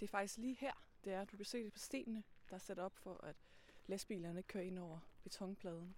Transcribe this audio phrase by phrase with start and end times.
[0.00, 0.72] Det er faktisk lige her,
[1.04, 1.24] det er.
[1.24, 3.36] Du kan se det på stenene, der er sat op for, at
[3.86, 5.94] lastbilerne kører ind over betonpladen.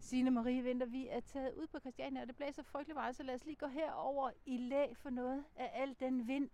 [0.00, 3.22] Signe Marie Vinter, vi er taget ud på Christiania, og det blæser frygtelig meget, så
[3.22, 6.50] lad os lige gå herover i lag for noget af al den vind.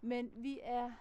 [0.00, 0.92] Men vi er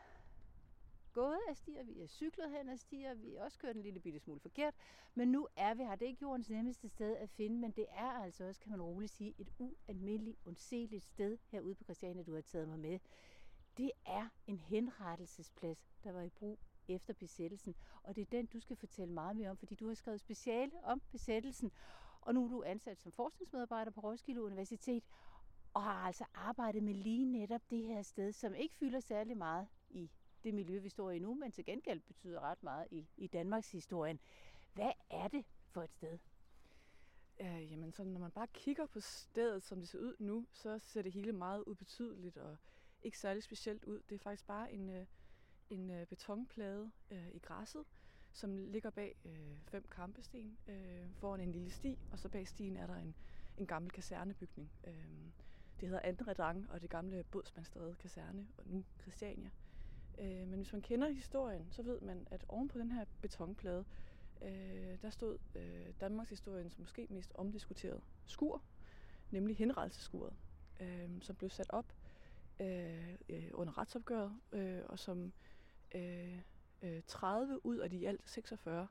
[1.14, 4.00] gået af stier, vi er cyklet hen af stier, vi er også kørt en lille
[4.00, 4.74] bitte smule forkert,
[5.14, 5.96] men nu er vi her.
[5.96, 8.82] Det er ikke jordens nemmeste sted at finde, men det er altså også, kan man
[8.82, 13.00] roligt sige, et ualmindeligt, ondseligt sted herude på Christiania, du har taget mig med.
[13.78, 17.76] Det er en henrettelsesplads, der var i brug efter besættelsen.
[18.04, 20.72] Og det er den, du skal fortælle meget mere om, fordi du har skrevet speciale
[20.84, 21.72] om besættelsen.
[22.22, 25.04] Og nu er du ansat som forskningsmedarbejder på Roskilde Universitet,
[25.74, 29.68] og har altså arbejdet med lige netop det her sted, som ikke fylder særlig meget
[29.90, 30.12] i
[30.44, 33.72] det miljø, vi står i nu, men til gengæld betyder ret meget i, i Danmarks
[33.72, 34.20] historien.
[34.74, 36.18] Hvad er det for et sted?
[37.40, 40.80] Øh, jamen, så når man bare kigger på stedet, som det ser ud nu, så
[40.80, 42.58] ser det hele meget ubetydeligt og
[43.04, 44.02] ikke særlig specielt ud.
[44.10, 45.06] Det er faktisk bare en, øh,
[45.70, 47.84] en øh, betonplade øh, i græsset,
[48.32, 52.78] som ligger bag øh, fem kampesten øh, foran en lille sti, og så bag stien
[52.78, 53.16] er der en,
[53.58, 54.72] en gammel kasernebygning.
[54.88, 54.94] Øh,
[55.80, 59.50] det hedder Andre Drang, og det gamle Bådsmandstræde kaserne, og nu Christiania.
[60.18, 63.86] Øh, men hvis man kender historien, så ved man, at oven på den her betonplade,
[64.42, 68.62] øh, der stod øh, Danmarks historiens måske mest omdiskuteret skur,
[69.32, 70.34] nemlig henrettelseskuret,
[70.80, 71.86] øh, som blev sat op
[72.60, 75.34] Øh, øh, under retsopgøret, øh, og som
[75.96, 76.40] øh,
[76.82, 78.88] øh 30 ud af de alt 46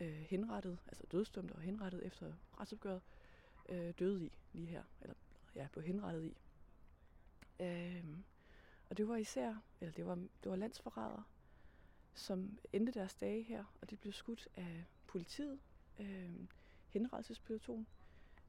[0.00, 3.02] øh, henrettet, altså dødsdømte og henrettet efter retsopgøret,
[3.68, 5.14] øh, døde i lige her, eller
[5.54, 6.36] ja, blev henrettet i.
[7.62, 8.04] Øh,
[8.90, 11.24] og det var især, eller det var, det var landsforrædere,
[12.14, 15.60] som endte deres dage her, og de blev skudt af politiet,
[15.98, 16.30] øh,
[16.88, 17.86] henrettelsespeloton.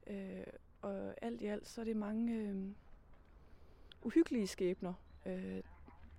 [0.06, 0.46] Øh,
[0.82, 2.72] og alt i alt, så er det mange øh,
[4.04, 4.94] uhyggelige skæbner,
[5.26, 5.62] øh,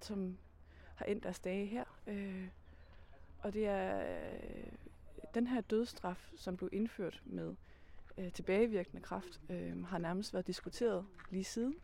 [0.01, 0.37] som
[0.95, 1.85] har endt deres dage her.
[2.07, 2.47] Øh,
[3.39, 4.71] og det er øh,
[5.33, 7.55] den her dødsstraf, som blev indført med
[8.17, 11.75] øh, tilbagevirkende kraft, øh, har nærmest været diskuteret lige siden.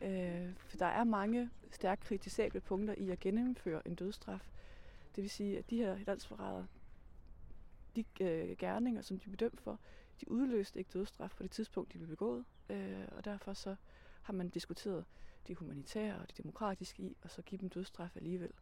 [0.00, 4.50] Øh, for der er mange stærkt kritisable punkter i at gennemføre en dødsstraf.
[5.16, 6.66] Det vil sige, at de her landsforrædere,
[7.96, 9.80] de øh, gerninger, som de blev dømt for,
[10.20, 12.44] de udløste ikke dødsstraf på det tidspunkt, de blev begået.
[12.70, 13.76] Øh, og derfor så
[14.22, 15.04] har man diskuteret
[15.48, 18.52] de humanitære og de demokratiske i, og så give dem dødsstraf alligevel.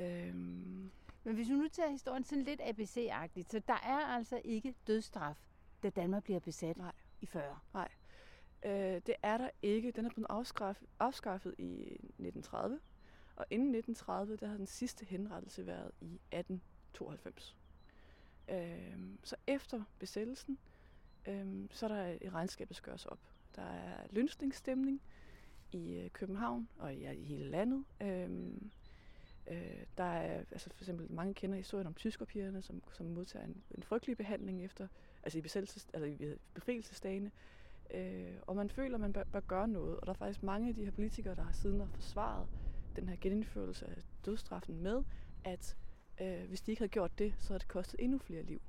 [0.00, 0.90] Øhm.
[1.24, 5.36] Men hvis vi nu tager historien sådan lidt ABC-agtigt, så der er altså ikke dødsstraf,
[5.82, 6.92] da Danmark bliver besat Nej.
[7.20, 7.58] i 40.
[7.74, 7.88] Nej,
[8.64, 9.90] øh, det er der ikke.
[9.90, 12.80] Den er blevet afskaffet, afskaffet i 1930,
[13.36, 17.56] og inden 1930, der har den sidste henrettelse været i 1892.
[18.48, 20.58] Øh, så efter besættelsen,
[21.28, 23.18] øh, så er der et regnskab, der skal gøres op.
[23.56, 25.02] Der er lønsningsstemning
[25.74, 27.84] i øh, København og i, i hele landet.
[28.02, 28.70] Øhm,
[29.46, 33.62] øh, der er altså for eksempel mange kender historien om tyskerpigerne, som, som modtager en,
[33.70, 34.88] en frygtelig behandling efter,
[35.22, 37.30] altså i, besættelses, altså i befrielsesdagene.
[37.94, 40.00] Øh, og man føler, at man bør, bør gøre noget.
[40.00, 42.48] Og der er faktisk mange af de her politikere, der har siden har forsvaret
[42.96, 45.04] den her genindførelse af dødsstraffen med,
[45.44, 45.76] at
[46.20, 48.62] øh, hvis de ikke havde gjort det, så havde det kostet endnu flere liv.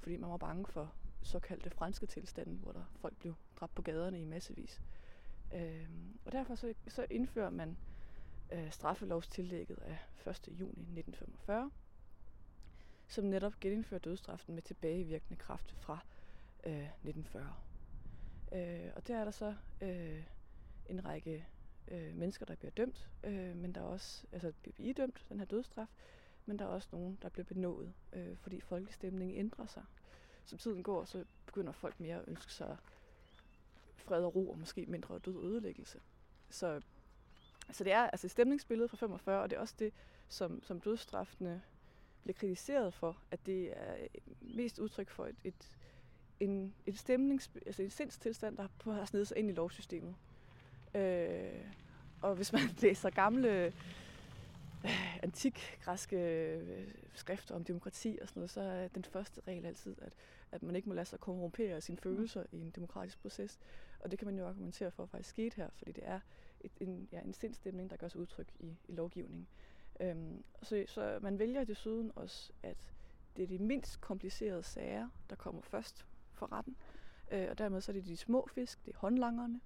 [0.00, 4.20] Fordi man var bange for såkaldte franske tilstande, hvor der folk blev dræbt på gaderne
[4.20, 4.80] i massevis.
[5.54, 5.88] Øh,
[6.24, 7.76] og derfor så, så indfører man
[8.52, 9.98] øh, straffelovstillægget af
[10.30, 10.48] 1.
[10.48, 11.70] juni 1945,
[13.08, 15.98] som netop genindfører dødsstraffen med tilbagevirkende kraft fra
[16.66, 17.54] øh, 1940.
[18.52, 20.22] Øh, og der er der så øh,
[20.86, 21.46] en række
[21.88, 25.46] øh, mennesker, der bliver dømt, øh, men der er også, altså bliver idømt den her
[25.46, 25.86] dødsstraf,
[26.46, 29.84] men der er også nogen, der bliver benået, øh, fordi folkestemningen ændrer sig.
[30.44, 32.76] Som tiden går, så begynder folk mere at ønske sig
[34.04, 36.00] fred og ro, og måske mindre død og ødelæggelse.
[36.50, 36.80] Så,
[37.70, 39.92] så det er altså stemningsbilledet fra 45, og det er også det,
[40.28, 41.62] som, som dødsstraffene
[42.22, 43.96] bliver kritiseret for, at det er
[44.40, 45.76] mest udtryk for et, et,
[46.40, 50.14] en, et stemnings, altså en sindstilstand, der har snedet sig ind i lovsystemet.
[50.94, 51.64] Øh,
[52.22, 53.72] og hvis man læser gamle øh,
[55.22, 59.96] antik græske øh, skrifter om demokrati og sådan noget, så er den første regel altid,
[60.02, 60.12] at,
[60.52, 63.58] at man ikke må lade sig korrumpere sine følelser i en demokratisk proces.
[64.04, 66.20] Og det kan man jo argumentere for at faktisk skete her, fordi det er
[66.60, 69.46] et, en, ja, en sindstemning, der gør sig udtryk i, i lovgivningen.
[70.00, 72.76] Øhm, så, så man vælger desuden også, at
[73.36, 76.76] det er de mindst komplicerede sager, der kommer først for retten.
[77.32, 79.60] Øh, og dermed så er det de små fisk, det er håndlangerne,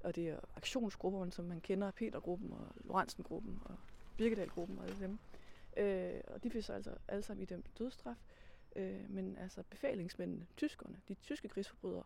[0.00, 3.76] og det er aktionsgrupperne, som man kender, Petergruppen og Lorentzen-gruppen og
[4.16, 5.18] Birkedal-gruppen og alle dem.
[5.76, 8.16] Øh, og de fik så altså alle sammen idømt dødsstraf.
[8.76, 12.04] Øh, men altså befalingsmændene, tyskerne, de tyske krigsforbrydere,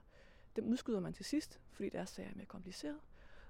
[0.57, 3.01] dem udskyder man til sidst, fordi deres sager er mere kompliceret.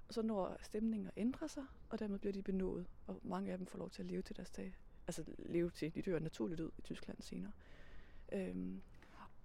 [0.07, 3.57] og så når stemningen at ændre sig, og dermed bliver de benået, og mange af
[3.57, 4.75] dem får lov til at leve til deres dag.
[5.07, 7.51] Altså leve til, de dør naturligt ud i Tyskland senere.
[8.31, 8.81] Øhm,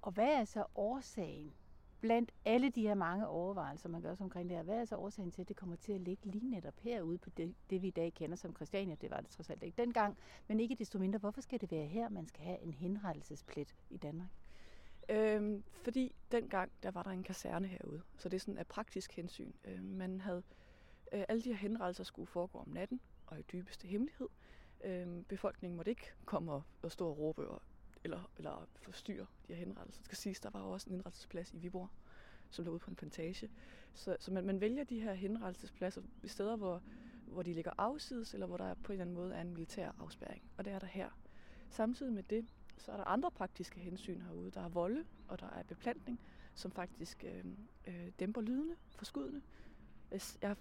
[0.02, 1.54] Og hvad er så årsagen
[2.00, 4.64] blandt alle de her mange overvejelser, man gør sig omkring det her?
[4.64, 7.30] Hvad er så årsagen til, at det kommer til at ligge lige netop herude på
[7.30, 8.94] det, det vi i dag kender som Christiania?
[9.00, 10.18] Det var det trods alt ikke dengang,
[10.48, 11.18] men ikke desto mindre.
[11.18, 14.28] Hvorfor skal det være her, man skal have en henrettelsesplet i Danmark?
[15.12, 19.12] Øhm, fordi dengang, der var der en kaserne herude, så det er sådan af praktisk
[19.12, 19.52] hensyn.
[19.64, 20.42] Øhm, man havde,
[21.12, 24.28] øh, alle de her henrettelser skulle foregå om natten, og i dybeste hemmelighed.
[24.84, 27.62] Øhm, befolkningen måtte ikke komme og, og stå og råbe og,
[28.04, 30.00] eller, eller forstyrre de her henrettelser.
[30.00, 31.88] Det skal siges, der var jo også en henrettelsesplads i Viborg,
[32.50, 33.50] som lå ude på en plantage.
[33.94, 36.82] Så, så man, man vælger de her henrettelsespladser i steder, hvor,
[37.26, 39.92] hvor de ligger afsides, eller hvor der på en eller anden måde er en militær
[39.98, 40.42] afspærring.
[40.56, 41.10] Og det er der her.
[41.70, 42.46] Samtidig med det,
[42.78, 44.50] så er der andre praktiske hensyn herude.
[44.50, 46.20] Der er volde, og der er beplantning,
[46.54, 47.44] som faktisk øh,
[47.86, 49.42] øh, dæmper lydene for skuddene.
[50.42, 50.56] Jeg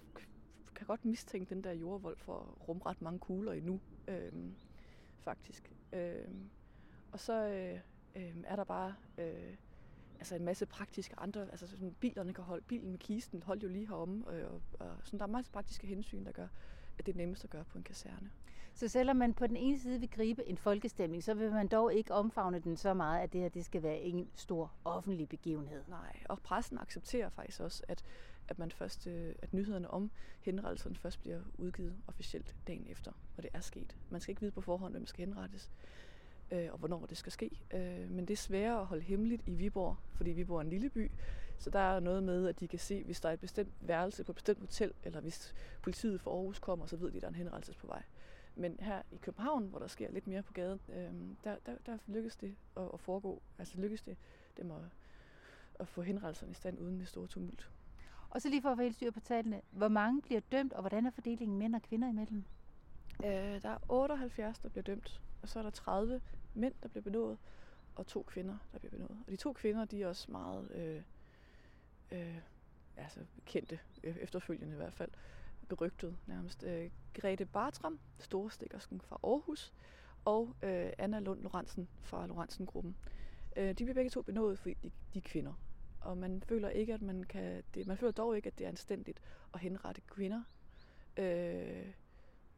[0.74, 4.32] kan godt mistænke den der jordvold for at rumme ret mange kugler endnu, øh,
[5.18, 5.72] faktisk.
[5.92, 6.28] Øh,
[7.12, 7.80] og så øh,
[8.16, 9.56] øh, er der bare øh,
[10.18, 13.68] altså en masse praktiske andre, altså sådan, bilerne kan holde, bilen med kisten holdt jo
[13.68, 16.48] lige heromme, øh, og, og sådan, der er masser praktiske hensyn, der gør,
[16.98, 18.30] at det er nemmest at gøre på en kaserne.
[18.74, 21.94] Så selvom man på den ene side vil gribe en folkestemning, så vil man dog
[21.94, 25.82] ikke omfavne den så meget, at det her det skal være en stor offentlig begivenhed.
[25.88, 28.04] Nej, og pressen accepterer faktisk også, at,
[28.48, 30.10] at, man først, øh, at nyhederne om
[30.40, 33.96] henrettelsen først bliver udgivet officielt dagen efter, og det er sket.
[34.10, 35.70] Man skal ikke vide på forhånd, hvem skal henrettes,
[36.50, 37.50] øh, og hvornår det skal ske.
[37.74, 40.90] Øh, men det er sværere at holde hemmeligt i Viborg, fordi Viborg er en lille
[40.90, 41.10] by,
[41.58, 44.24] så der er noget med, at de kan se, hvis der er et bestemt værelse
[44.24, 47.28] på et bestemt hotel, eller hvis politiet fra Aarhus kommer, så ved de, at der
[47.28, 48.02] er en henrettelse på vej.
[48.54, 51.12] Men her i København, hvor der sker lidt mere på gaden, øh,
[51.44, 53.42] der, der, der lykkes det at, at foregå.
[53.58, 54.16] Altså lykkes det
[54.56, 54.82] dem at,
[55.74, 57.70] at få henrettelserne i stand uden det store tumult.
[58.30, 59.60] Og så lige for at få helt styr på tallene.
[59.70, 62.44] Hvor mange bliver dømt, og hvordan er fordelingen mænd og kvinder imellem?
[63.24, 66.20] Øh, der er 78, der bliver dømt, og så er der 30
[66.54, 67.38] mænd, der bliver benået,
[67.94, 69.18] og to kvinder, der bliver benået.
[69.26, 71.02] Og de to kvinder, de er også meget øh,
[72.12, 72.38] øh,
[72.96, 75.10] altså kendte, øh, efterfølgende i hvert fald
[75.76, 76.62] berygtet nærmest.
[76.62, 79.72] Øh, Grete Bartram, storestikkersken fra Aarhus,
[80.24, 82.96] og øh, Anna Lund Lorentzen fra Lorentzen-gruppen.
[83.56, 85.52] Øh, de bliver begge to benådet, fordi de, de er kvinder.
[86.00, 87.62] Og man føler ikke, at man kan...
[87.74, 89.20] Det, man føler dog ikke, at det er anstændigt
[89.54, 90.42] at henrette kvinder.
[91.16, 91.92] Øh,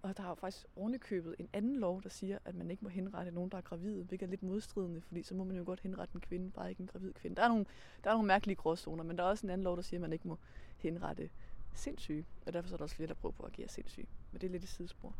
[0.03, 2.89] og der har jo faktisk ovenikøbet en anden lov, der siger, at man ikke må
[2.89, 5.81] henrette nogen, der er gravide, hvilket er lidt modstridende, fordi så må man jo godt
[5.81, 7.37] henrette en kvinde, bare ikke en gravid kvinde.
[7.37, 7.67] Der er nogle,
[8.05, 10.01] der er nogle mærkelige gråzoner, men der er også en anden lov, der siger, at
[10.01, 10.39] man ikke må
[10.77, 11.31] henrette
[11.75, 14.07] sindssyge, og derfor er der også flere, der prøver på at agere sindssyge.
[14.33, 15.15] Men det er lidt et sidespor.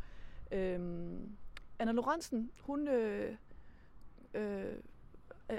[0.51, 1.37] Øhm,
[1.79, 3.35] Anna Lorentzen, hun øh,
[4.33, 4.73] øh,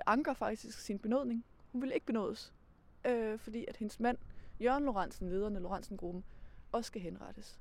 [0.07, 1.45] anker faktisk sin benådning.
[1.73, 2.55] Hun vil ikke benådes,
[3.07, 4.19] øh, fordi at hendes mand,
[4.61, 6.25] Jørgen Lorentzen, lederen af Lorentzen-gruppen,
[6.73, 7.61] også skal henrettes.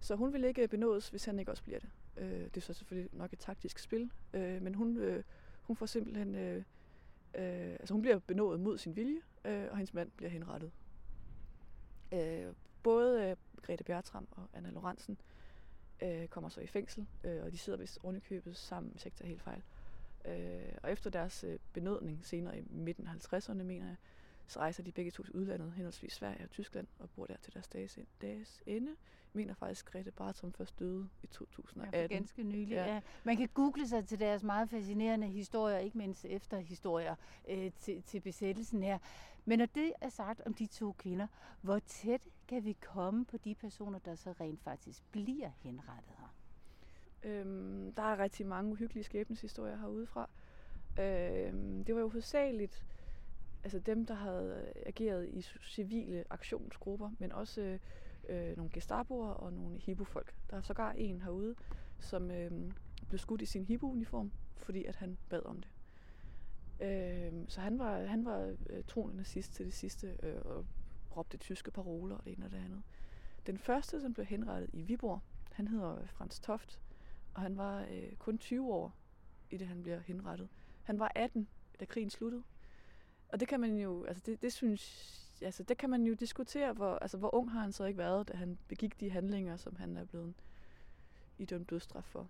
[0.00, 1.88] Så hun vil ikke benådes, hvis han ikke også bliver det.
[2.16, 5.22] Øh, det er så selvfølgelig nok et taktisk spil, øh, men hun, øh,
[5.62, 6.34] hun får simpelthen...
[6.34, 6.56] Øh,
[7.34, 10.70] øh, altså hun bliver benådet mod sin vilje, øh, og hendes mand bliver henrettet.
[12.12, 15.18] Øh, både øh, Grete Bjertram og Anna Lorentzen
[16.02, 19.28] øh, kommer så i fængsel, øh, og de sidder vist ordentligt sammen, hvis ikke tager
[19.28, 19.62] helt fejl.
[20.24, 23.96] Øh, og efter deres øh, benødning senere i midten af 50'erne, mener jeg,
[24.50, 27.54] så rejser de begge to til udlandet, henholdsvis Sverige og Tyskland, og bor der til
[27.54, 28.96] deres dages, dages ende.
[29.32, 32.00] Mener faktisk, Grete Bartram først døde i 2018.
[32.00, 32.94] Ja, ganske nylig, ja.
[32.94, 33.00] ja.
[33.24, 37.14] Man kan google sig til deres meget fascinerende historier, ikke mindst efter historier
[37.48, 38.98] øh, til, til besættelsen her.
[39.44, 41.26] Men når det er sagt om de to kvinder,
[41.60, 46.34] hvor tæt kan vi komme på de personer, der så rent faktisk bliver henrettet her?
[47.22, 50.28] Øhm, der er rigtig mange uhyggelige skæbneshistorier herudefra.
[50.98, 52.84] Øhm, det var jo hovedsageligt
[53.64, 57.78] altså dem, der havde øh, ageret i civile aktionsgrupper, men også øh,
[58.28, 60.34] øh, nogle gestapoer og nogle hibofolk.
[60.50, 61.54] Der er sågar en herude,
[61.98, 62.50] som øh,
[63.08, 65.70] blev skudt i sin hibo-uniform, fordi at han bad om det.
[66.80, 70.66] Øh, så han var, han var øh, troende nazist til det sidste, øh, og
[71.16, 72.82] råbte tyske paroler og det ene og det andet.
[73.46, 75.20] Den første, som blev henrettet i Viborg,
[75.52, 76.80] han hedder Frans Toft,
[77.34, 78.94] og han var øh, kun 20 år,
[79.50, 80.48] i det han bliver henrettet.
[80.82, 81.48] Han var 18,
[81.80, 82.42] da krigen sluttede.
[83.32, 86.72] Og det kan man jo, altså det, det synes, altså det kan man jo diskutere,
[86.72, 89.76] hvor, altså hvor ung har han så ikke været, da han begik de handlinger, som
[89.76, 90.34] han er blevet
[91.38, 92.28] idømt dødsstraf for.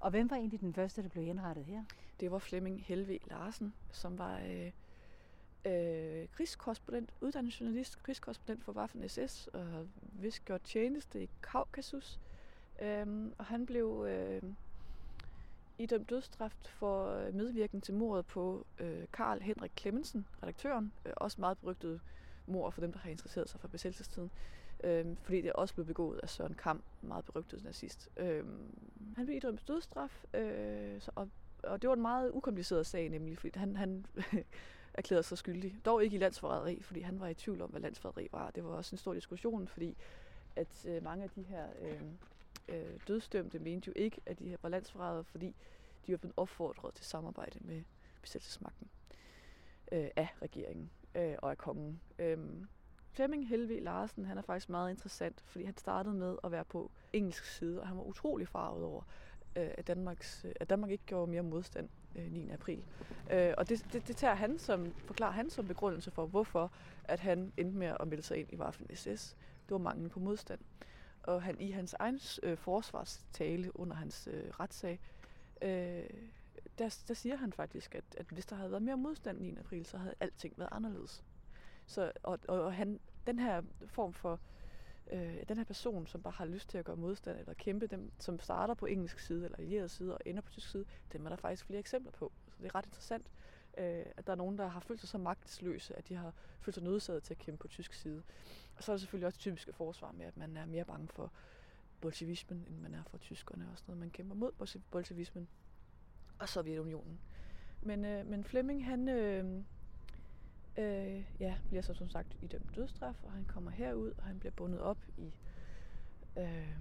[0.00, 1.84] Og hvem var egentlig den første, der blev henrettet her?
[2.20, 4.72] Det var Flemming Helve Larsen, som var øh,
[5.72, 12.20] øh, krigskorrespondent, uddannet journalist, krigskorrespondent for Waffen SS, og vist gjort tjeneste i Kaukasus.
[12.82, 14.42] Øhm, og han blev øh,
[15.78, 21.40] idømt dødsstraf for øh, medvirken til mordet på øh, Karl Henrik Clemmensen, redaktøren, øh, også
[21.40, 22.00] meget berygtet
[22.46, 24.30] mor for dem, der har interesseret sig for besættelsestiden.
[24.84, 28.08] øh, fordi det er også blev begået af Søren Kam, meget berygtet nazist.
[28.16, 28.44] Øh,
[29.16, 31.28] han blev idømt dødsstraf, øh, så, og,
[31.62, 34.06] og det var en meget ukompliceret sag, nemlig fordi han, han
[34.94, 35.76] erklærede sig skyldig.
[35.84, 38.50] Dog ikke i landsforræderi, fordi han var i tvivl om, hvad landsforræderi var.
[38.50, 39.96] Det var også en stor diskussion, fordi
[40.56, 42.02] at øh, mange af de her øh,
[42.68, 45.54] øh, dødsdømte mente jo ikke, at de her var landsforrædere, fordi
[46.06, 47.82] de var blevet opfordret til samarbejde med
[48.22, 48.88] besættelsesmagten
[49.92, 52.00] øh, af regeringen øh, og af kongen.
[52.18, 52.38] Øh,
[53.12, 56.90] Flemming Helve Larsen, han er faktisk meget interessant, fordi han startede med at være på
[57.12, 59.02] engelsk side, og han var utrolig farvet over,
[59.56, 62.50] øh, at, Danmarks, øh, at Danmark ikke gjorde mere modstand øh, 9.
[62.50, 62.82] april.
[63.30, 66.72] Øh, og det, det, det tager han som, forklarer han som begrundelse for, hvorfor
[67.04, 69.36] at han endte med at melde sig ind i Waffen SS.
[69.68, 70.60] Det var manglen på modstand.
[71.28, 75.00] Og han i hans egen øh, forsvarstale under hans øh, retssag,
[75.62, 76.10] øh,
[76.78, 79.56] der, der siger han faktisk, at, at hvis der havde været mere modstand 9.
[79.56, 81.24] april, så havde alting været anderledes.
[81.86, 84.40] Så, og, og, og han, den her form for,
[85.12, 88.12] øh, den her person, som bare har lyst til at gøre modstand eller kæmpe, dem,
[88.18, 91.28] som starter på engelsk side eller allieret side og ender på tysk side, dem er
[91.28, 92.32] der faktisk flere eksempler på.
[92.48, 93.26] Så det er ret interessant,
[93.78, 96.74] øh, at der er nogen, der har følt sig så magtesløse, at de har følt
[96.74, 98.22] sig nødsaget til at kæmpe på tysk side.
[98.76, 101.32] Og så er det selvfølgelig også typiske forsvar med, at man er mere bange for
[102.00, 103.68] bolsjevismen, end man er for tyskerne.
[103.72, 105.48] Også noget, man kæmper mod bolsjevismen
[106.38, 107.20] og Sovjetunionen.
[107.82, 109.62] Men, øh, men Flemming, han øh,
[110.78, 114.52] øh, ja, bliver så som sagt idømt dødsstraf, og han kommer herud, og han bliver
[114.52, 115.32] bundet op i,
[116.38, 116.76] øh,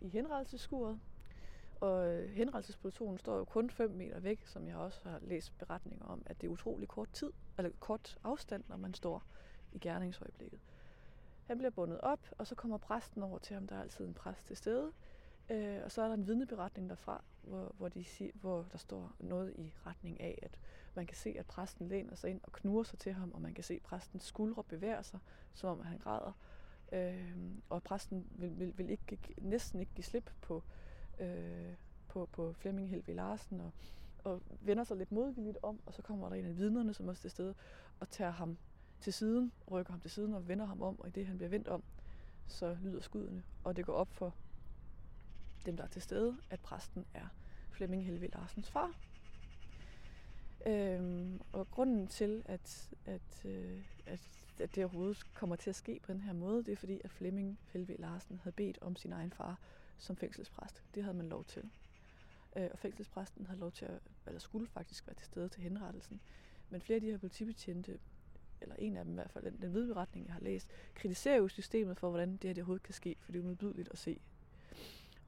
[0.00, 1.00] i henrettelseskuret.
[1.80, 6.22] Og henrettelsesplutonen står jo kun 5 meter væk, som jeg også har læst beretninger om,
[6.26, 9.22] at det er utrolig kort tid, eller kort afstand, når man står
[9.72, 10.60] i gerningsøjeblikket.
[11.46, 13.66] Han bliver bundet op, og så kommer præsten over til ham.
[13.66, 14.92] Der er altid en præst til stede.
[15.50, 19.12] Øh, og så er der en vidneberetning derfra, hvor, hvor, de siger, hvor der står
[19.18, 20.58] noget i retning af, at
[20.94, 23.54] man kan se, at præsten læner sig ind og knurrer sig til ham, og man
[23.54, 25.20] kan se, at præstens skuldre bevæger sig,
[25.54, 26.32] som om han græder.
[26.92, 27.36] Øh,
[27.68, 30.62] og præsten vil, vil, vil ikke, næsten ikke give slip på,
[31.20, 31.72] øh,
[32.08, 33.70] på, på Flemming Helve Larsen, og,
[34.24, 37.20] og vender sig lidt modvilligt om, og så kommer der en af vidnerne, som også
[37.20, 37.54] er til stede,
[38.00, 38.58] og tager ham
[39.00, 41.50] til siden, rykker ham til siden og vender ham om, og i det han bliver
[41.50, 41.82] vendt om,
[42.46, 44.34] så lyder skuddene, og det går op for
[45.66, 47.26] dem, der er til stede, at præsten er
[47.70, 48.94] Flemming Helve Larsens far.
[50.66, 54.20] Øhm, og grunden til, at, at, øh, at,
[54.58, 57.10] at det overhovedet kommer til at ske på den her måde, det er fordi, at
[57.10, 59.58] Flemming Helve Larsen havde bedt om sin egen far
[59.98, 60.82] som fængselspræst.
[60.94, 61.62] Det havde man lov til.
[62.56, 66.20] Øh, og fængselspræsten havde lov til at, eller skulle faktisk være til stede til henrettelsen.
[66.70, 67.98] Men flere af de her politibetjente,
[68.60, 71.48] eller en af dem i hvert fald, den, den vidberetning, jeg har læst, kritiserer jo
[71.48, 74.20] systemet for, hvordan det her det overhovedet kan ske, for det er umiddelbart at se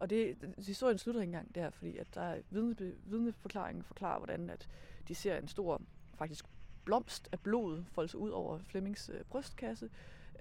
[0.00, 0.36] og det,
[0.66, 4.68] historien slutter ikke engang der, fordi at der er vidne, vidneforklaringen forklarer, hvordan at
[5.08, 5.82] de ser en stor,
[6.14, 6.44] faktisk
[6.84, 9.90] blomst af blod folde sig ud over Flemmings øh, brystkasse,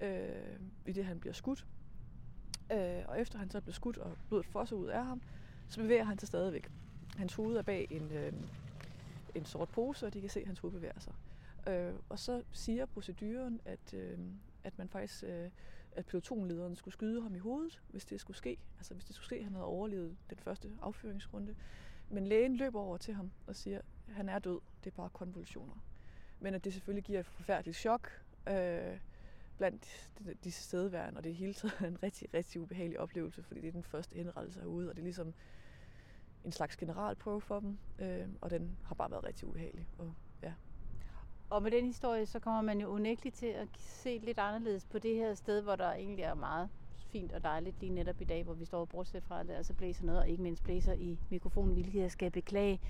[0.02, 1.66] øh, i det han bliver skudt.
[2.72, 5.22] Øh, og efter han så blev skudt, og blodet fosser ud af ham,
[5.68, 6.70] så bevæger han sig stadigvæk.
[7.16, 8.32] Hans hoved er bag en, øh,
[9.34, 11.12] en sort pose, og de kan se, at hans hoved bevæger sig.
[11.68, 14.18] Øh, og så siger proceduren, at, øh,
[14.64, 15.50] at man faktisk øh,
[15.92, 18.58] at pelotonlederen skulle skyde ham i hovedet, hvis det skulle ske.
[18.78, 21.54] Altså hvis det skulle ske, at han havde overlevet den første affyringsrunde.
[22.08, 25.08] Men lægen løber over til ham og siger, at han er død, det er bare
[25.12, 25.84] konvulsioner.
[26.40, 28.98] Men at det selvfølgelig giver et forfærdeligt chok øh,
[29.60, 33.60] blandt de, de stedværende, og det er hele er en rigtig, rigtig ubehagelig oplevelse, fordi
[33.60, 35.34] det er den første henrettelse herude, og det er ligesom
[36.44, 39.86] en slags generalprøve for dem, øh, og den har bare været rigtig ubehagelig.
[39.98, 40.52] Og ja.
[41.50, 44.98] og med den historie, så kommer man jo unægteligt til at se lidt anderledes på
[44.98, 46.68] det her sted, hvor der egentlig er meget
[47.12, 49.56] fint og dejligt lige netop i dag, hvor vi står og bortset fra, at der
[49.56, 52.80] altså blæser noget, og ikke mindst blæser i mikrofonen, hvilket jeg skal beklage.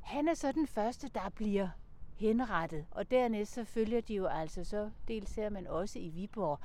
[0.00, 1.68] Han er så den første, der bliver
[2.16, 6.60] henrettet, og dernæst så følger de jo altså så, dels her, men også i Viborg,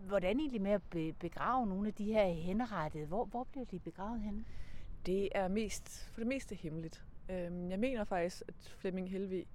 [0.00, 0.82] hvordan egentlig med at
[1.18, 3.06] begrave nogle af de her henrettede?
[3.06, 4.44] Hvor, hvor bliver de begravet henne?
[5.06, 7.04] Det er mest, for det meste hemmeligt.
[7.30, 9.46] Øhm, jeg mener faktisk, at Flemming Helvig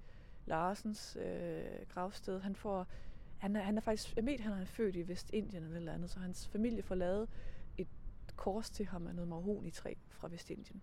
[0.46, 2.40] Larsens øh, gravsted.
[2.40, 2.86] Han får,
[3.38, 6.10] han er, han er faktisk, jeg mener, han er født i Vestindien eller eller andet,
[6.10, 7.28] så hans familie får lavet
[7.78, 7.88] et
[8.36, 10.82] kors til ham af noget marhon i træ fra Vestindien.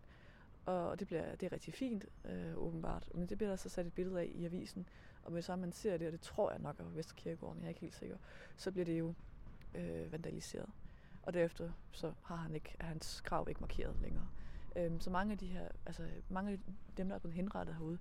[0.66, 3.10] Og det, bliver, det er rigtig fint, øh, åbenbart.
[3.14, 4.88] Men det bliver der så sat et billede af i avisen.
[5.24, 7.82] Og hvis man ser det, og det tror jeg nok er Vesterkirkegården, jeg er ikke
[7.82, 8.18] helt sikker,
[8.58, 9.14] så bliver det jo
[9.76, 10.70] øh, vandaliseret.
[11.24, 14.28] Og derefter så har han ikke, er hans grav ikke markeret længere.
[14.76, 16.60] Øh, så mange af de her, altså mange af
[16.98, 17.98] dem, der er blevet henrettet herude,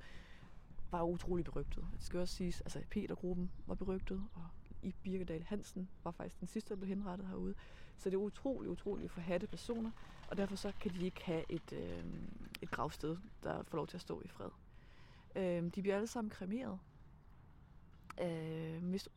[0.90, 1.85] var utrolig berygtet.
[1.95, 4.47] Det skal også siges, altså Petergruppen var berygtet, og
[4.83, 7.55] i Birkedal Hansen var faktisk den sidste, der blev henrettet herude.
[8.00, 9.90] Så det er utrolig, utrolig forhatte personer,
[10.28, 12.04] og derfor så kan de ikke have et, øh,
[12.62, 14.49] et gravsted, der får lov til at stå i fred.
[15.37, 16.78] Øh, de bliver alle sammen kremeret.
[18.21, 19.09] Øh, hvis,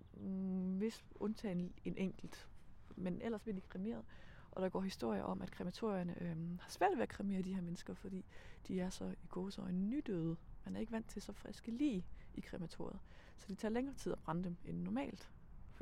[0.77, 2.49] hvis undtagen en enkelt.
[2.95, 4.05] Men ellers bliver de kremeret.
[4.51, 7.61] Og der går historier om, at krematorierne øh, har svært ved at kremere de her
[7.61, 8.25] mennesker, fordi
[8.67, 10.37] de er så i gode gåsøjne nydøde.
[10.65, 12.99] Man er ikke vant til så friske lige i krematoriet.
[13.37, 15.29] Så det tager længere tid at brænde dem end normalt.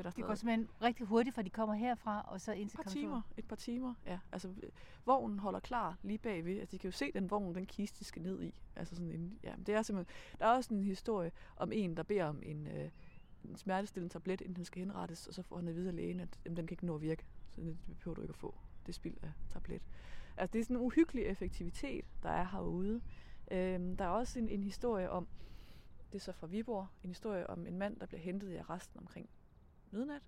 [0.01, 2.79] For der det går simpelthen rigtig hurtigt, for de kommer herfra og så ind til
[2.79, 3.21] et par timer.
[3.37, 4.19] Et par timer, ja.
[4.31, 4.53] Altså,
[5.05, 6.59] vognen holder klar lige bagved.
[6.59, 8.61] Altså, de kan jo se den vogn, den kiste, de skal ned i.
[8.75, 12.03] Altså sådan en, ja, det er simpelthen, der er også en historie om en, der
[12.03, 12.89] beder om en, øh,
[13.43, 16.19] en smertestillende tablet, inden den skal henrettes, og så får han at vide af lægen,
[16.19, 17.25] at jamen, den kan ikke nå at virke.
[17.49, 18.55] Så det behøver du ikke at få.
[18.85, 19.81] Det spild af tablet.
[20.37, 23.01] Altså, det er sådan en uhyggelig effektivitet, der er herude.
[23.51, 25.27] Øhm, der er også en, en historie om,
[26.11, 28.99] det er så fra Viborg, en historie om en mand, der bliver hentet i arresten
[28.99, 29.29] omkring
[29.93, 30.21] midnat,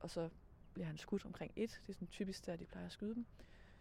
[0.00, 0.28] og så
[0.74, 1.80] bliver han skudt omkring et.
[1.82, 3.26] Det er sådan typisk der, de plejer at skyde dem.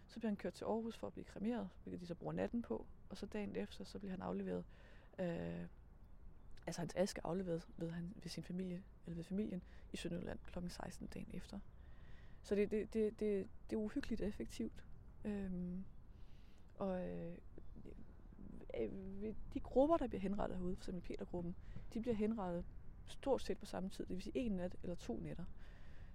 [0.07, 2.61] Så bliver han kørt til Aarhus for at blive kremeret, hvilket de så bruger natten
[2.61, 2.85] på.
[3.09, 4.65] Og så dagen efter, så bliver han afleveret,
[5.19, 5.67] øh,
[6.67, 9.61] altså hans aske afleveret ved, han, ved sin familie, eller ved familien
[9.93, 10.59] i Sønderjylland kl.
[10.69, 11.59] 16 dagen efter.
[12.43, 14.83] Så det, det, det, det, det er uhyggeligt effektivt.
[15.25, 15.85] Øhm,
[16.75, 17.37] og øh,
[18.79, 21.55] øh de grupper, der bliver henrettet herude, for eksempel Petergruppen,
[21.93, 22.65] de bliver henrettet
[23.07, 24.05] stort set på samme tid.
[24.05, 25.43] Det vil sige en nat eller to nætter.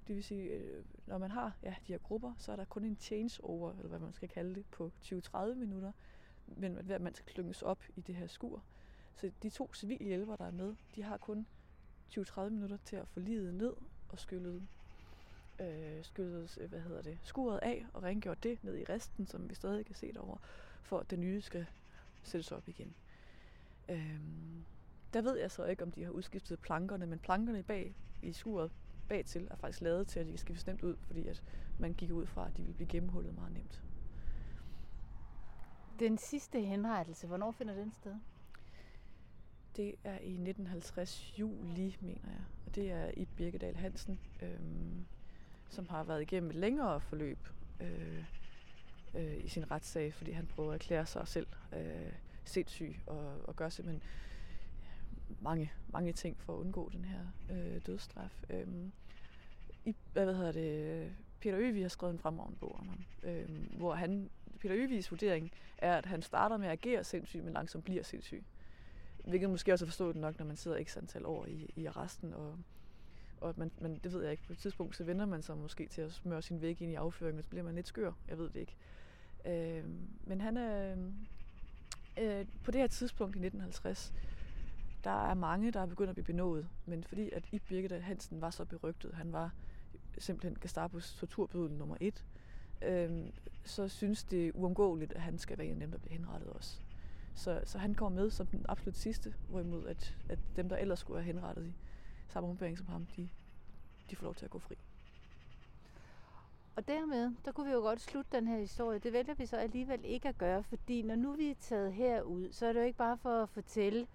[0.08, 2.84] Det vil sige, øh, når man har ja, de her grupper, så er der kun
[2.84, 5.92] en changeover, eller hvad man skal kalde det, på 20-30 minutter,
[6.46, 8.62] men hver mand skal klynges op i det her skur.
[9.16, 11.46] Så de to civile hjælpere, der er med, de har kun
[12.10, 13.72] 20-30 minutter til at få livet ned
[14.08, 14.62] og skyllet,
[15.60, 19.50] øh, skyllet øh, hvad hedder det, skuret af og rengjort det ned i resten, som
[19.50, 20.38] vi stadig kan se derovre,
[20.82, 21.66] for at det nye skal
[22.22, 22.94] sættes op igen.
[23.88, 24.64] Øhm,
[25.12, 28.70] der ved jeg så ikke, om de har udskiftet plankerne, men plankerne bag i skuret
[29.08, 31.42] bagtil er faktisk lavet til, at de kan skiftes nemt ud, fordi at
[31.78, 33.82] man gik ud fra, at de ville blive gennemhullet meget nemt.
[35.98, 38.14] Den sidste henrettelse, hvornår finder den sted?
[39.76, 42.44] Det er i 1950 juli, mener jeg.
[42.66, 45.06] Og det er i Birkedal Hansen, øhm,
[45.68, 47.38] som har været igennem et længere forløb
[47.80, 48.24] øh,
[49.14, 52.12] øh, i sin retssag, fordi han prøver at erklære sig selv øh,
[52.44, 54.02] sindssyg og, og gør simpelthen
[55.40, 58.42] mange, mange ting for at undgå den her øh, dødsstraf.
[58.50, 58.92] Øhm,
[59.84, 63.94] i, hvad hedder det, Peter Øvig har skrevet en fremragende bog om ham, øhm, hvor
[63.94, 68.02] han, Peter Øvigs vurdering er, at han starter med at agere sindssyg, men langsomt bliver
[68.02, 68.44] sindssyg.
[69.24, 72.34] Hvilket måske også er forstået nok, når man sidder ikke antal år i, i arresten,
[72.34, 72.58] og,
[73.40, 75.86] og man, man, det ved jeg ikke, på et tidspunkt, så vender man sig måske
[75.86, 78.38] til at smøre sin væg ind i afføringen, og så bliver man lidt skør, jeg
[78.38, 78.76] ved det ikke.
[79.46, 80.96] Øhm, men han er,
[82.20, 84.12] øh, på det her tidspunkt i 1950,
[85.04, 88.40] der er mange, der er begyndt at blive benået, men fordi at Ib Birgit Hansen
[88.40, 89.50] var så berygtet, han var
[90.18, 92.24] simpelthen Gestapos torturbødel nummer et,
[92.82, 93.26] øh,
[93.64, 96.80] så synes det uundgåeligt, at han skal være en af dem, der bliver henrettet også.
[97.34, 100.98] Så, så han kommer med som den absolut sidste, hvorimod at, at dem, der ellers
[100.98, 101.72] skulle have henrettet i
[102.28, 103.28] samme ombæring som ham, de,
[104.10, 104.74] de får lov til at gå fri.
[106.76, 108.98] Og dermed, der kunne vi jo godt slutte den her historie.
[108.98, 112.52] Det vælger vi så alligevel ikke at gøre, fordi når nu vi er taget herud,
[112.52, 114.06] så er det jo ikke bare for at fortælle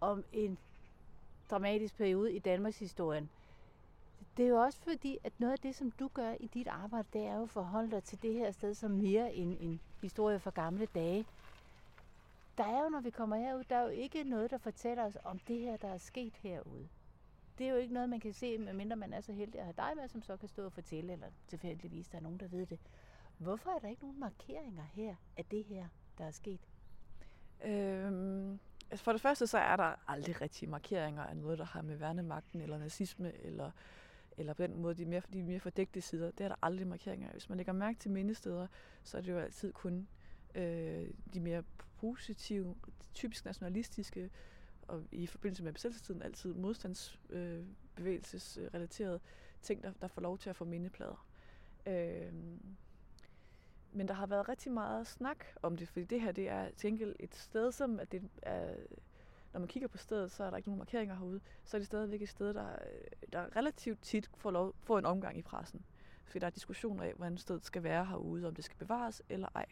[0.00, 0.58] om en
[1.50, 3.30] dramatisk periode i Danmarks historien.
[4.36, 7.08] Det er jo også fordi, at noget af det, som du gør i dit arbejde,
[7.12, 10.38] det er jo at forholde dig til det her sted som mere end en historie
[10.38, 11.26] fra gamle dage.
[12.58, 15.16] Der er jo, når vi kommer herud, der er jo ikke noget, der fortæller os
[15.24, 16.88] om det her, der er sket herude.
[17.58, 19.74] Det er jo ikke noget, man kan se, medmindre man er så heldig at have
[19.76, 22.66] dig med, som så kan stå og fortælle, eller tilfældigvis der er nogen, der ved
[22.66, 22.78] det.
[23.38, 26.60] Hvorfor er der ikke nogen markeringer her af det her, der er sket?
[27.64, 28.58] Øhm,
[28.96, 32.60] for det første, så er der aldrig rigtige markeringer af noget, der har med værnemagten
[32.60, 33.70] eller nazisme eller,
[34.36, 36.30] eller på den måde de mere, de mere fordækte sider.
[36.30, 37.32] Det er der aldrig markeringer.
[37.32, 38.66] Hvis man lægger mærke til mindesteder,
[39.02, 40.08] så er det jo altid kun
[40.54, 41.62] øh, de mere
[41.96, 42.76] positive,
[43.14, 44.30] typisk nationalistiske,
[44.82, 49.20] og i forbindelse med besættelsestiden altid modstandsbevægelsesrelaterede øh,
[49.62, 51.26] ting, der, der får lov til at få mindeplader.
[51.86, 52.32] Øh,
[53.92, 56.88] men der har været rigtig meget snak om det, fordi det her det er til
[56.88, 58.74] enkelt et sted, som at det er,
[59.52, 61.86] når man kigger på stedet, så er der ikke nogen markeringer herude, så er det
[61.86, 65.84] stadigvæk et sted, der, øh, der relativt tit får, lov, får en omgang i pressen.
[66.24, 69.48] Fordi der er diskussioner af, hvordan stedet skal være herude, om det skal bevares eller
[69.54, 69.66] ej.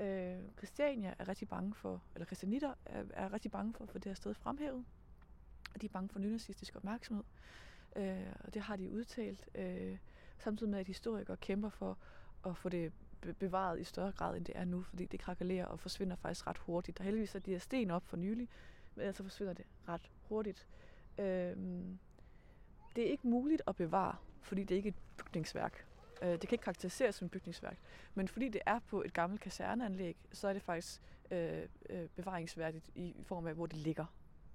[0.00, 3.98] Øh, Christiania er rigtig bange for, eller Christianitter er, er rigtig bange for at få
[3.98, 4.84] det her sted fremhævet.
[5.74, 7.24] Og de er bange for nynazistisk opmærksomhed.
[7.96, 9.48] Øh, og det har de udtalt.
[9.54, 9.98] Øh,
[10.38, 11.98] samtidig med, at historikere kæmper for
[12.46, 12.92] at få det
[13.32, 16.58] bevaret i større grad, end det er nu, fordi det krakalerer og forsvinder faktisk ret
[16.58, 16.98] hurtigt.
[16.98, 18.48] Der heldigvis er de her sten op for nylig,
[18.94, 20.66] men ellers forsvinder det ret hurtigt.
[21.18, 21.98] Øhm,
[22.96, 25.86] det er ikke muligt at bevare, fordi det ikke er et bygningsværk.
[26.22, 27.78] Øh, det kan ikke karakteriseres som et bygningsværk,
[28.14, 32.14] men fordi det er på et gammelt kaserneanlæg, så er det faktisk øh, øh bevaringsværdigt
[32.16, 34.06] bevaringsværdigt i form af, hvor det ligger.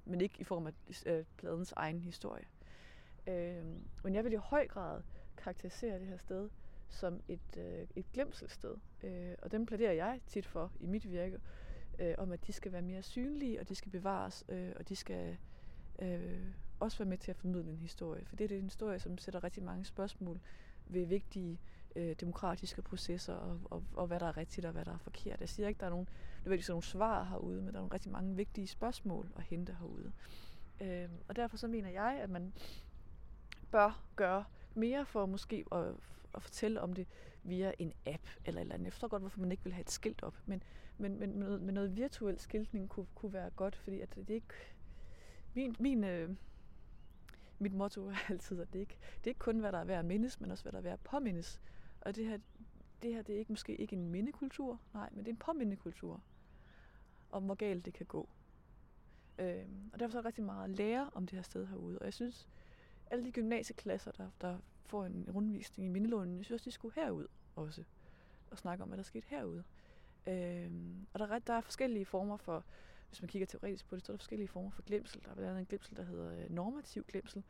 [0.05, 0.73] men ikke i form af
[1.05, 2.45] øh, pladens egen historie.
[3.27, 3.65] Øh,
[4.03, 5.01] men jeg vil i høj grad
[5.37, 6.49] karakterisere det her sted
[6.91, 8.75] som et, øh, et glemselsted.
[9.03, 11.39] Øh, og dem plæderer jeg tit for i mit virke,
[11.99, 14.95] øh, om at de skal være mere synlige, og de skal bevares, øh, og de
[14.95, 15.37] skal
[16.01, 16.45] øh,
[16.79, 18.25] også være med til at formidle en historie.
[18.25, 20.39] For det er en historie, som sætter rigtig mange spørgsmål
[20.85, 21.59] ved vigtige
[21.95, 25.39] øh, demokratiske processer, og, og, og hvad der er rigtigt og hvad der er forkert.
[25.39, 28.11] Jeg siger ikke, der er nogen, nødvendigvis nogle svar herude, men der er nogle rigtig
[28.11, 30.11] mange vigtige spørgsmål at hente herude.
[30.81, 32.53] Øh, og derfor så mener jeg, at man
[33.71, 35.85] bør gøre mere for måske at,
[36.35, 37.07] at fortælle om det
[37.43, 38.85] via en app eller eller andet.
[38.85, 40.63] Jeg forstår godt, hvorfor man ikke vil have et skilt op, men,
[40.97, 44.29] men, men med, noget, med noget virtuel skiltning kunne, kunne være godt, fordi at det
[44.29, 44.53] ikke...
[45.53, 46.35] Min, min, øh,
[47.59, 49.99] mit motto er altid, at det ikke, det er ikke kun, hvad der er værd
[49.99, 51.61] at mindes, men også, hvad der er værd at påmindes.
[52.01, 52.37] Og det her,
[53.01, 56.21] det her det er ikke, måske ikke en mindekultur, nej, men det er en påmindekultur
[57.31, 58.29] om, hvor galt det kan gå.
[59.39, 61.99] Øh, og derfor er der rigtig meget at lære om det her sted herude.
[61.99, 62.47] Og jeg synes,
[63.11, 64.57] alle de gymnasieklasser, der, der
[64.91, 67.83] får en rundvisning i mindelånen, jeg synes også, de skulle herud også.
[68.51, 69.63] Og snakke om, hvad der skete herude.
[70.27, 70.71] Øh,
[71.13, 72.65] og der er, der er forskellige former for,
[73.09, 75.21] hvis man kigger teoretisk på det, så er der forskellige former for glemsel.
[75.23, 77.43] Der er blandt andet en glemsel, der hedder øh, normativ glemsel,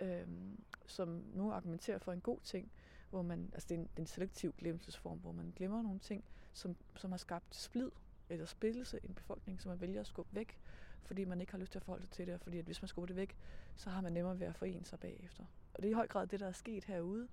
[0.00, 0.26] øh,
[0.86, 2.72] som nu argumenterer for en god ting,
[3.10, 5.98] hvor man, altså det er en, det er en selektiv glemselsform, hvor man glemmer nogle
[5.98, 7.90] ting, som, som har skabt splid
[8.28, 10.58] eller spillelse i en befolkning, som man vælger at skubbe væk,
[11.02, 12.82] fordi man ikke har lyst til at forholde sig til det, og fordi at hvis
[12.82, 13.36] man skubber det væk,
[13.76, 15.44] så har man nemmere ved at forene sig bagefter.
[15.74, 17.28] Og det er i høj grad det, der er sket herude.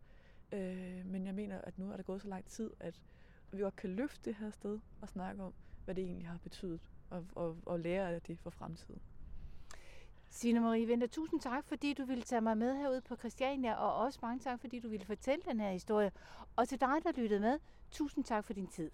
[0.52, 3.02] Øh, men jeg mener, at nu er der gået så lang tid, at
[3.52, 5.54] vi godt kan løfte det her sted og snakke om,
[5.86, 9.02] hvad det egentlig har betydet, og, og, og lære af det for fremtiden.
[10.30, 13.95] Signe Marie Vinter, tusind tak, fordi du ville tage mig med herude på Christiania, og
[13.95, 16.12] også mange tak, fordi du ville fortælle den her historie.
[16.56, 17.60] Og til dig, der lyttede med,
[17.91, 18.91] tusind tak for din tid.